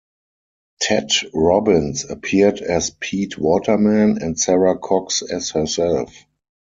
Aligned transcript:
Ted 0.81 1.09
Robbins 1.31 2.09
appeared 2.09 2.57
as 2.59 2.89
Pete 2.89 3.37
Waterman, 3.37 4.17
and 4.23 4.35
Sara 4.39 4.75
Cox 4.79 5.21
as 5.21 5.51
herself. 5.51 6.11